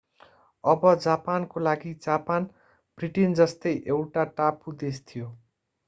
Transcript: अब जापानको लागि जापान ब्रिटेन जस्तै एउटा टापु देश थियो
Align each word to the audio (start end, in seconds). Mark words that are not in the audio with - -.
अब 0.63 0.87
जापानको 1.01 1.59
लागि 1.59 1.93
जापान 2.01 2.49
ब्रिटेन 2.97 3.33
जस्तै 3.35 3.75
एउटा 3.89 4.29
टापु 4.35 4.79
देश 4.79 5.03
थियो 5.07 5.33